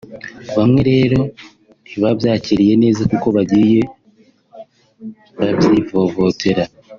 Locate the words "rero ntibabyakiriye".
0.91-2.73